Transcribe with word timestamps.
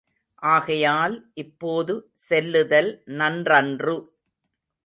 ஆகையால் 0.43 1.15
இப்போது 1.35 1.95
செல்லுதல் 2.29 2.91
நன்றன்று. 3.13 3.95